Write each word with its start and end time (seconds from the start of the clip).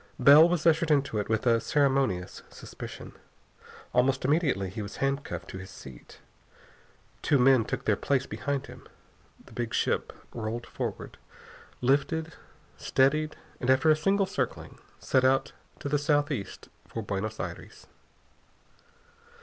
Bell 0.17 0.49
was 0.49 0.65
ushered 0.65 0.89
into 0.89 1.19
it 1.19 1.29
with 1.29 1.45
a 1.45 1.61
ceremonious 1.61 2.41
suspicion. 2.49 3.13
Almost 3.93 4.25
immediately 4.25 4.71
he 4.71 4.81
was 4.81 4.95
handcuffed 4.95 5.47
to 5.51 5.59
his 5.59 5.69
seat. 5.69 6.17
Two 7.21 7.37
men 7.37 7.65
took 7.65 7.85
their 7.85 7.95
place 7.95 8.25
behind 8.25 8.65
him. 8.65 8.87
The 9.45 9.51
big 9.53 9.75
ship 9.75 10.11
rolled 10.33 10.65
forward, 10.65 11.19
lifted, 11.81 12.33
steadied, 12.77 13.35
and 13.59 13.69
after 13.69 13.91
a 13.91 13.95
single 13.95 14.25
circling 14.25 14.79
set 14.97 15.23
out 15.23 15.51
to 15.81 15.87
the 15.87 15.99
southeast 15.99 16.69
for 16.87 17.03
Buenos 17.03 17.39
Aires. 17.39 17.85